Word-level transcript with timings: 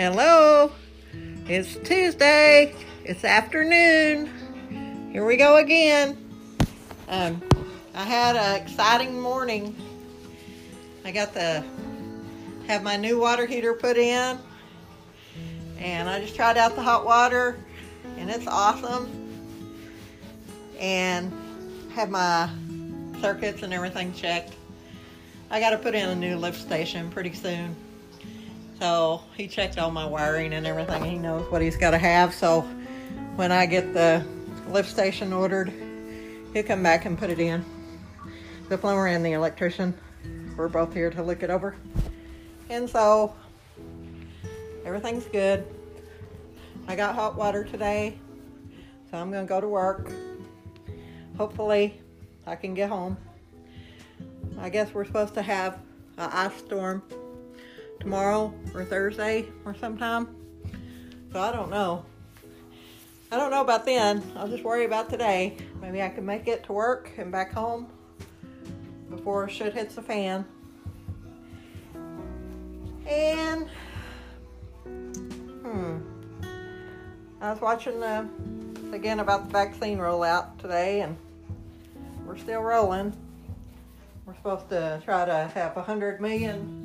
Hello. 0.00 0.72
It's 1.46 1.76
Tuesday. 1.86 2.74
It's 3.04 3.22
afternoon. 3.22 4.30
Here 5.12 5.26
we 5.26 5.36
go 5.36 5.58
again. 5.58 6.16
Um, 7.06 7.42
I 7.94 8.04
had 8.04 8.34
an 8.34 8.62
exciting 8.62 9.20
morning. 9.20 9.76
I 11.04 11.12
got 11.12 11.34
the 11.34 11.62
have 12.66 12.82
my 12.82 12.96
new 12.96 13.20
water 13.20 13.44
heater 13.44 13.74
put 13.74 13.98
in, 13.98 14.38
and 15.78 16.08
I 16.08 16.18
just 16.18 16.34
tried 16.34 16.56
out 16.56 16.76
the 16.76 16.82
hot 16.82 17.04
water, 17.04 17.62
and 18.16 18.30
it's 18.30 18.46
awesome. 18.46 19.10
And 20.78 21.30
have 21.92 22.08
my 22.08 22.48
circuits 23.20 23.62
and 23.62 23.74
everything 23.74 24.14
checked. 24.14 24.54
I 25.50 25.60
got 25.60 25.70
to 25.70 25.76
put 25.76 25.94
in 25.94 26.08
a 26.08 26.16
new 26.16 26.36
lift 26.36 26.58
station 26.58 27.10
pretty 27.10 27.34
soon. 27.34 27.76
So 28.80 29.20
he 29.36 29.46
checked 29.46 29.76
all 29.76 29.90
my 29.90 30.06
wiring 30.06 30.54
and 30.54 30.66
everything. 30.66 31.04
He 31.04 31.18
knows 31.18 31.50
what 31.52 31.60
he's 31.60 31.76
got 31.76 31.90
to 31.90 31.98
have. 31.98 32.32
So 32.32 32.62
when 33.36 33.52
I 33.52 33.66
get 33.66 33.92
the 33.92 34.24
lift 34.70 34.88
station 34.88 35.34
ordered, 35.34 35.70
he'll 36.54 36.62
come 36.62 36.82
back 36.82 37.04
and 37.04 37.18
put 37.18 37.28
it 37.28 37.38
in. 37.38 37.62
The 38.70 38.78
plumber 38.78 39.06
and 39.06 39.24
the 39.24 39.32
electrician, 39.32 39.94
we're 40.56 40.68
both 40.68 40.94
here 40.94 41.10
to 41.10 41.22
look 41.22 41.42
it 41.42 41.50
over. 41.50 41.76
And 42.70 42.88
so 42.88 43.34
everything's 44.86 45.26
good. 45.26 45.66
I 46.88 46.96
got 46.96 47.14
hot 47.14 47.36
water 47.36 47.64
today, 47.64 48.18
so 49.10 49.18
I'm 49.18 49.30
going 49.30 49.46
to 49.46 49.48
go 49.48 49.60
to 49.60 49.68
work. 49.68 50.10
Hopefully, 51.36 52.00
I 52.46 52.56
can 52.56 52.72
get 52.72 52.88
home. 52.88 53.18
I 54.58 54.70
guess 54.70 54.94
we're 54.94 55.04
supposed 55.04 55.34
to 55.34 55.42
have 55.42 55.74
an 56.16 56.30
ice 56.32 56.56
storm 56.56 57.02
tomorrow 58.00 58.52
or 58.74 58.84
Thursday 58.84 59.46
or 59.64 59.74
sometime. 59.74 60.34
So 61.32 61.40
I 61.40 61.52
don't 61.52 61.70
know. 61.70 62.04
I 63.30 63.36
don't 63.36 63.52
know 63.52 63.60
about 63.60 63.84
then. 63.84 64.22
I'll 64.34 64.48
just 64.48 64.64
worry 64.64 64.84
about 64.84 65.08
today. 65.08 65.56
Maybe 65.80 66.02
I 66.02 66.08
can 66.08 66.26
make 66.26 66.48
it 66.48 66.64
to 66.64 66.72
work 66.72 67.12
and 67.16 67.30
back 67.30 67.52
home 67.52 67.86
before 69.08 69.48
shit 69.48 69.72
hits 69.72 69.94
the 69.94 70.02
fan. 70.02 70.44
And 73.06 73.68
hmm, 74.84 75.98
I 77.40 77.52
was 77.52 77.60
watching 77.60 78.00
the 78.00 78.28
again 78.92 79.20
about 79.20 79.46
the 79.46 79.52
vaccine 79.52 79.98
rollout 79.98 80.58
today, 80.58 81.02
and 81.02 81.16
we're 82.26 82.36
still 82.36 82.60
rolling. 82.60 83.16
We're 84.26 84.34
supposed 84.36 84.68
to 84.70 85.00
try 85.04 85.24
to 85.24 85.50
have 85.54 85.76
100 85.76 86.20
million 86.20 86.79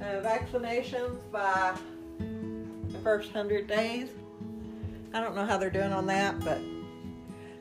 uh, 0.00 0.20
vaccinations 0.22 1.18
by 1.30 1.76
the 2.18 2.98
first 2.98 3.34
100 3.34 3.66
days. 3.66 4.08
I 5.14 5.20
don't 5.20 5.34
know 5.34 5.46
how 5.46 5.58
they're 5.58 5.70
doing 5.70 5.92
on 5.92 6.06
that, 6.06 6.38
but 6.40 6.58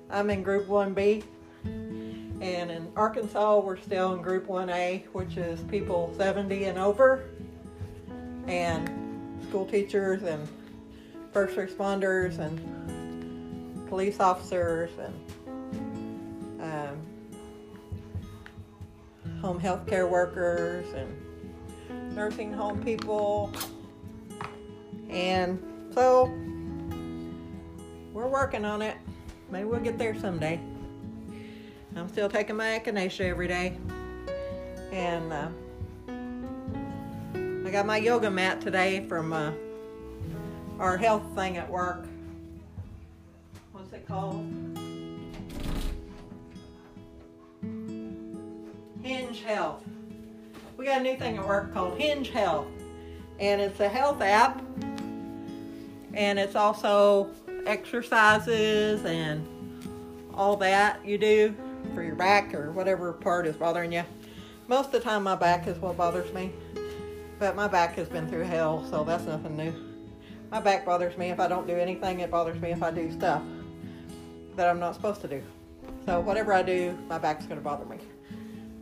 I'm 0.09 0.29
in 0.29 0.43
Group 0.43 0.67
1B. 0.67 1.23
And 1.65 2.69
in 2.71 2.91
Arkansas, 2.95 3.59
we're 3.59 3.77
still 3.77 4.13
in 4.13 4.21
Group 4.21 4.47
1A, 4.47 5.05
which 5.13 5.37
is 5.37 5.59
people 5.61 6.13
70 6.17 6.65
and 6.65 6.77
over, 6.77 7.23
and 8.47 9.41
school 9.47 9.65
teachers 9.65 10.23
and 10.23 10.47
first 11.33 11.55
responders 11.55 12.37
and 12.39 13.87
police 13.87 14.19
officers 14.19 14.91
and 14.99 16.61
um, 16.61 16.97
home 19.41 19.59
health 19.59 19.87
care 19.87 20.07
workers 20.07 20.85
and 20.93 21.09
nursing 22.17 22.51
home 22.51 22.83
people. 22.83 23.51
And 25.07 25.61
so 25.93 26.25
we're 28.11 28.27
working 28.27 28.65
on 28.65 28.81
it. 28.81 28.97
Maybe 29.51 29.65
we'll 29.65 29.79
get 29.79 29.99
there 29.99 30.19
someday. 30.19 30.59
I'm 31.95 32.09
still 32.09 32.27
taking 32.27 32.55
my 32.57 32.79
echinacea 32.79 33.29
every 33.29 33.47
day. 33.47 33.77
And 34.91 35.31
uh, 35.31 35.49
I 37.67 37.71
got 37.71 37.85
my 37.85 37.97
yoga 37.97 38.31
mat 38.31 38.61
today 38.61 39.05
from 39.07 39.31
uh, 39.31 39.51
our 40.79 40.97
health 40.97 41.23
thing 41.35 41.57
at 41.57 41.69
work. 41.69 42.07
What's 43.73 43.93
it 43.93 44.07
called? 44.07 44.43
Hinge 49.03 49.43
Health. 49.43 49.83
Got 50.87 51.01
a 51.01 51.03
new 51.03 51.17
thing 51.17 51.37
at 51.37 51.45
work 51.45 51.73
called 51.73 51.99
Hinge 51.99 52.29
Health. 52.29 52.67
And 53.41 53.59
it's 53.59 53.81
a 53.81 53.89
health 53.89 54.21
app. 54.21 54.61
And 56.13 56.39
it's 56.39 56.55
also 56.55 57.29
exercises 57.65 59.03
and 59.03 59.45
all 60.33 60.55
that 60.55 61.05
you 61.05 61.17
do 61.17 61.53
for 61.93 62.03
your 62.03 62.15
back 62.15 62.53
or 62.53 62.71
whatever 62.71 63.11
part 63.11 63.45
is 63.45 63.57
bothering 63.57 63.91
you. 63.91 64.03
Most 64.69 64.85
of 64.85 64.91
the 64.93 65.01
time, 65.01 65.23
my 65.23 65.35
back 65.35 65.67
is 65.67 65.77
what 65.77 65.97
bothers 65.97 66.33
me. 66.33 66.53
But 67.37 67.57
my 67.57 67.67
back 67.67 67.95
has 67.95 68.07
been 68.07 68.29
through 68.29 68.45
hell, 68.45 68.85
so 68.89 69.03
that's 69.03 69.25
nothing 69.25 69.57
new. 69.57 69.73
My 70.51 70.61
back 70.61 70.85
bothers 70.85 71.17
me 71.17 71.31
if 71.31 71.39
I 71.41 71.49
don't 71.49 71.67
do 71.67 71.75
anything, 71.75 72.21
it 72.21 72.31
bothers 72.31 72.61
me 72.61 72.71
if 72.71 72.81
I 72.81 72.91
do 72.91 73.11
stuff 73.11 73.41
that 74.55 74.69
I'm 74.69 74.79
not 74.79 74.95
supposed 74.95 75.19
to 75.19 75.27
do. 75.27 75.43
So, 76.05 76.21
whatever 76.21 76.53
I 76.53 76.61
do, 76.61 76.97
my 77.09 77.17
back's 77.17 77.45
going 77.45 77.59
to 77.59 77.63
bother 77.63 77.83
me. 77.83 77.97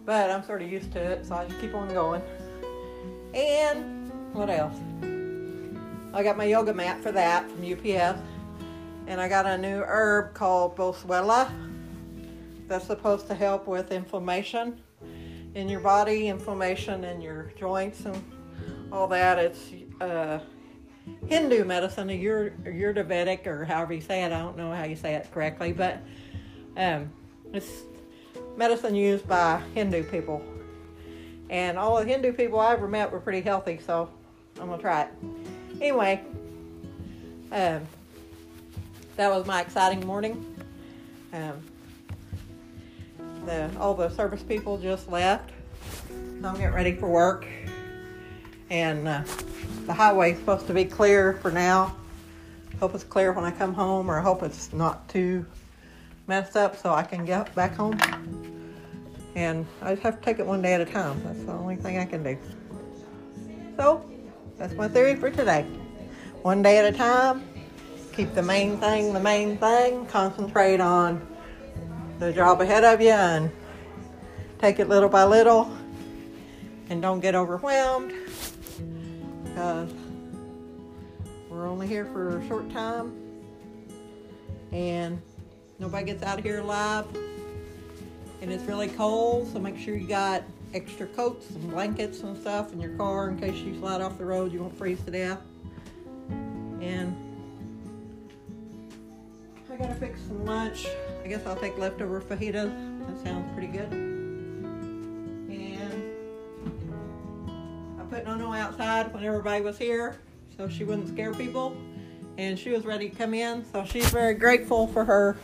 But 0.05 0.29
I'm 0.29 0.43
sort 0.43 0.61
of 0.61 0.71
used 0.71 0.91
to 0.93 0.99
it, 0.99 1.25
so 1.25 1.35
I 1.35 1.45
just 1.45 1.59
keep 1.59 1.73
on 1.73 1.87
going. 1.89 2.21
And 3.33 4.11
what 4.33 4.49
else? 4.49 4.77
I 6.13 6.23
got 6.23 6.37
my 6.37 6.45
yoga 6.45 6.73
mat 6.73 7.01
for 7.01 7.11
that 7.11 7.49
from 7.49 7.61
UPS. 7.69 8.19
And 9.07 9.19
I 9.19 9.27
got 9.27 9.45
a 9.45 9.57
new 9.57 9.83
herb 9.85 10.33
called 10.33 10.75
Boswellia 10.75 11.51
that's 12.67 12.87
supposed 12.87 13.27
to 13.27 13.35
help 13.35 13.67
with 13.67 13.91
inflammation 13.91 14.81
in 15.53 15.69
your 15.69 15.79
body, 15.79 16.27
inflammation 16.27 17.03
in 17.03 17.21
your 17.21 17.51
joints, 17.57 18.05
and 18.05 18.23
all 18.91 19.07
that. 19.07 19.37
It's 19.37 19.71
uh, 20.01 20.39
Hindu 21.27 21.65
medicine, 21.65 22.09
or 22.09 22.51
Ayurvedic, 22.65 23.45
or 23.45 23.65
however 23.65 23.93
you 23.93 24.01
say 24.01 24.23
it. 24.23 24.31
I 24.31 24.39
don't 24.39 24.57
know 24.57 24.71
how 24.71 24.83
you 24.83 24.95
say 24.95 25.13
it 25.15 25.31
correctly, 25.31 25.71
but 25.71 25.99
um, 26.77 27.11
it's 27.53 27.83
medicine 28.57 28.95
used 28.95 29.27
by 29.27 29.61
Hindu 29.73 30.03
people. 30.03 30.43
And 31.49 31.77
all 31.77 31.97
the 31.97 32.05
Hindu 32.05 32.33
people 32.33 32.59
I 32.59 32.73
ever 32.73 32.87
met 32.87 33.11
were 33.11 33.19
pretty 33.19 33.41
healthy, 33.41 33.79
so 33.85 34.09
I'm 34.59 34.67
gonna 34.67 34.81
try 34.81 35.03
it. 35.03 35.09
Anyway, 35.81 36.23
um, 37.51 37.81
that 39.15 39.29
was 39.29 39.45
my 39.45 39.61
exciting 39.61 40.05
morning. 40.05 40.43
Um, 41.33 41.61
the, 43.45 43.69
all 43.79 43.93
the 43.93 44.09
service 44.09 44.41
people 44.41 44.77
just 44.77 45.09
left, 45.09 45.51
so 46.41 46.47
I'm 46.47 46.55
getting 46.55 46.73
ready 46.73 46.95
for 46.95 47.07
work. 47.07 47.45
And 48.71 49.07
uh, 49.07 49.23
the 49.85 49.93
highway's 49.93 50.39
supposed 50.39 50.65
to 50.67 50.73
be 50.73 50.85
clear 50.85 51.33
for 51.33 51.51
now. 51.51 51.95
Hope 52.79 52.95
it's 52.95 53.03
clear 53.03 53.31
when 53.31 53.45
I 53.45 53.51
come 53.51 53.73
home, 53.73 54.09
or 54.09 54.19
hope 54.19 54.41
it's 54.41 54.73
not 54.73 55.07
too 55.07 55.45
messed 56.27 56.55
up 56.55 56.75
so 56.75 56.93
I 56.93 57.03
can 57.03 57.25
get 57.25 57.53
back 57.55 57.75
home. 57.75 57.99
And 59.35 59.65
I 59.81 59.91
just 59.91 60.03
have 60.03 60.19
to 60.19 60.25
take 60.25 60.39
it 60.39 60.45
one 60.45 60.61
day 60.61 60.73
at 60.73 60.81
a 60.81 60.85
time. 60.85 61.21
That's 61.23 61.43
the 61.43 61.51
only 61.51 61.75
thing 61.75 61.97
I 61.97 62.05
can 62.05 62.23
do. 62.23 62.37
So, 63.77 64.05
that's 64.57 64.73
my 64.73 64.87
theory 64.87 65.15
for 65.15 65.29
today. 65.29 65.63
One 66.41 66.61
day 66.61 66.77
at 66.77 66.85
a 66.85 66.97
time, 66.97 67.43
keep 68.15 68.33
the 68.33 68.41
main 68.41 68.77
thing 68.77 69.13
the 69.13 69.19
main 69.19 69.57
thing, 69.57 70.05
concentrate 70.05 70.79
on 70.79 71.27
the 72.19 72.31
job 72.31 72.61
ahead 72.61 72.85
of 72.85 73.01
you, 73.01 73.09
and 73.09 73.51
take 74.59 74.79
it 74.79 74.87
little 74.87 75.09
by 75.09 75.25
little. 75.25 75.69
And 76.89 77.01
don't 77.01 77.19
get 77.19 77.35
overwhelmed 77.35 78.13
because 79.43 79.91
we're 81.49 81.67
only 81.67 81.87
here 81.87 82.05
for 82.05 82.37
a 82.37 82.47
short 82.47 82.69
time 82.71 83.13
and 84.71 85.21
nobody 85.79 86.05
gets 86.05 86.23
out 86.23 86.39
of 86.39 86.45
here 86.45 86.59
alive 86.59 87.05
and 88.41 88.51
it's 88.51 88.63
really 88.65 88.89
cold, 88.89 89.51
so 89.51 89.59
make 89.59 89.77
sure 89.77 89.95
you 89.95 90.07
got 90.07 90.43
extra 90.73 91.07
coats 91.07 91.49
and 91.51 91.71
blankets 91.71 92.21
and 92.21 92.37
stuff 92.37 92.73
in 92.73 92.81
your 92.81 92.95
car 92.97 93.29
in 93.29 93.39
case 93.39 93.55
you 93.55 93.79
slide 93.79 94.01
off 94.01 94.17
the 94.17 94.25
road, 94.25 94.51
you 94.53 94.59
won't 94.59 94.77
freeze 94.77 95.01
to 95.03 95.11
death. 95.11 95.39
And 96.81 97.15
I 99.71 99.77
gotta 99.77 99.95
fix 99.95 100.21
some 100.21 100.45
lunch. 100.45 100.85
I 101.23 101.27
guess 101.27 101.45
I'll 101.45 101.55
take 101.55 101.77
leftover 101.77 102.21
fajitas. 102.21 102.71
That 103.07 103.23
sounds 103.23 103.51
pretty 103.53 103.67
good. 103.67 103.91
And 103.91 104.45
I 107.99 108.03
put 108.03 108.25
Nono 108.25 108.53
outside 108.53 109.13
when 109.13 109.23
everybody 109.23 109.61
was 109.61 109.77
here 109.77 110.17
so 110.55 110.69
she 110.69 110.83
wouldn't 110.83 111.09
scare 111.09 111.33
people. 111.33 111.75
And 112.37 112.59
she 112.59 112.69
was 112.69 112.85
ready 112.85 113.09
to 113.09 113.15
come 113.15 113.33
in, 113.33 113.65
so 113.71 113.85
she's 113.85 114.09
very 114.09 114.33
grateful 114.33 114.87
for 114.87 115.03
her 115.05 115.37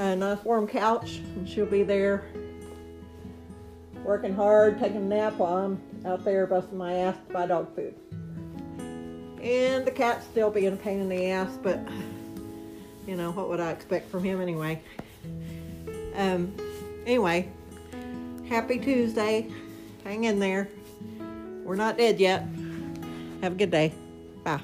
a 0.00 0.16
nice 0.16 0.42
warm 0.44 0.66
couch, 0.66 1.20
and 1.36 1.46
she'll 1.46 1.66
be 1.66 1.82
there 1.82 2.24
working 4.02 4.34
hard, 4.34 4.78
taking 4.78 4.96
a 4.96 5.00
nap 5.00 5.34
while 5.34 5.58
I'm 5.58 5.80
out 6.06 6.24
there 6.24 6.46
busting 6.46 6.78
my 6.78 6.94
ass 6.94 7.16
to 7.28 7.32
buy 7.34 7.46
dog 7.46 7.74
food. 7.76 7.94
And 9.42 9.84
the 9.84 9.90
cat's 9.90 10.24
still 10.24 10.50
being 10.50 10.72
a 10.72 10.76
pain 10.76 11.00
in 11.00 11.08
the 11.08 11.30
ass, 11.30 11.58
but 11.62 11.78
you 13.06 13.14
know, 13.14 13.30
what 13.32 13.50
would 13.50 13.60
I 13.60 13.70
expect 13.70 14.10
from 14.10 14.24
him 14.24 14.40
anyway? 14.40 14.82
Um, 16.14 16.54
anyway, 17.04 17.50
happy 18.48 18.78
Tuesday. 18.78 19.50
Hang 20.04 20.24
in 20.24 20.38
there. 20.38 20.68
We're 21.62 21.76
not 21.76 21.98
dead 21.98 22.18
yet. 22.18 22.46
Have 23.42 23.52
a 23.52 23.56
good 23.56 23.70
day. 23.70 23.92
Bye. 24.44 24.60